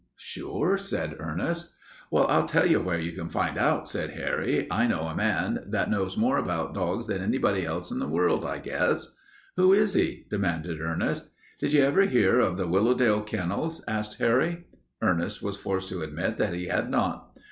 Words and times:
"Sure," 0.17 0.79
said 0.79 1.15
Ernest. 1.19 1.75
"Well, 2.09 2.25
I'll 2.25 2.47
tell 2.47 2.65
you 2.65 2.81
where 2.81 2.97
you 2.97 3.11
can 3.11 3.29
find 3.29 3.55
out," 3.55 3.87
said 3.87 4.09
Harry. 4.15 4.65
"I 4.71 4.87
know 4.87 5.01
a 5.01 5.15
man 5.15 5.63
that 5.67 5.91
knows 5.91 6.17
more 6.17 6.39
about 6.39 6.73
dogs 6.73 7.05
than 7.05 7.21
anybody 7.21 7.67
else 7.67 7.91
in 7.91 7.99
the 7.99 8.07
world, 8.07 8.43
I 8.43 8.57
guess." 8.57 9.15
"Who 9.57 9.73
is 9.73 9.93
he?" 9.93 10.25
demanded 10.27 10.81
Ernest. 10.81 11.29
"Did 11.59 11.73
you 11.73 11.83
ever 11.83 12.07
hear 12.07 12.39
of 12.39 12.57
the 12.57 12.67
Willowdale 12.67 13.21
Kennels?" 13.21 13.83
asked 13.87 14.17
Harry. 14.17 14.65
Ernest 15.03 15.43
was 15.43 15.55
forced 15.55 15.89
to 15.89 16.01
admit 16.01 16.37
that 16.39 16.55
he 16.55 16.65
had 16.65 16.89
not. 16.89 17.35